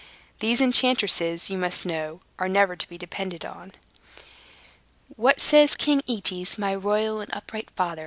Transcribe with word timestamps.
These 0.39 0.61
enchantresses, 0.61 1.51
you 1.51 1.59
must 1.59 1.85
know, 1.85 2.21
are 2.39 2.49
never 2.49 2.75
to 2.75 2.89
be 2.89 2.97
depended 2.97 3.43
upon. 3.43 3.73
"What 5.15 5.39
says 5.39 5.77
King 5.77 6.01
Aetes, 6.09 6.57
my 6.57 6.73
royal 6.73 7.21
and 7.21 7.29
upright 7.35 7.69
father?" 7.75 7.99